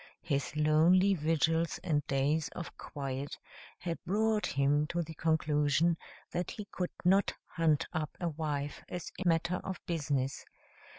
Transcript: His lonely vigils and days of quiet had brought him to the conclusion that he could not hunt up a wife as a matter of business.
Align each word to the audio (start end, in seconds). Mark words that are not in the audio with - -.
His 0.23 0.55
lonely 0.55 1.13
vigils 1.13 1.77
and 1.83 2.03
days 2.07 2.49
of 2.55 2.75
quiet 2.75 3.37
had 3.77 4.03
brought 4.03 4.47
him 4.47 4.87
to 4.87 5.03
the 5.03 5.13
conclusion 5.13 5.95
that 6.31 6.49
he 6.49 6.65
could 6.71 6.89
not 7.05 7.35
hunt 7.45 7.85
up 7.93 8.17
a 8.19 8.29
wife 8.29 8.83
as 8.89 9.11
a 9.23 9.27
matter 9.27 9.57
of 9.57 9.79
business. 9.85 10.43